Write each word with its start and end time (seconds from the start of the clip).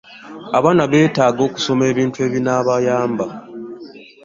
abaana 0.57 0.83
beetaaga 0.91 1.41
okusoma 1.47 1.83
ebintu 1.91 2.17
ebinabayamba 2.27 3.25